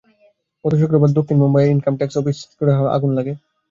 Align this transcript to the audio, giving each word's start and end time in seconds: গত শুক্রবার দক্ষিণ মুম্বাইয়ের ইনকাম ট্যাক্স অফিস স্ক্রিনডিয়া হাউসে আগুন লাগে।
গত 0.65 0.73
শুক্রবার 0.81 1.09
দক্ষিণ 1.17 1.37
মুম্বাইয়ের 1.41 1.73
ইনকাম 1.75 1.93
ট্যাক্স 1.97 2.15
অফিস 2.17 2.37
স্ক্রিনডিয়া 2.43 2.77
হাউসে 2.79 2.93
আগুন 2.95 3.11
লাগে। 3.17 3.33